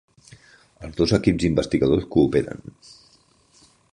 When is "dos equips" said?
1.01-1.43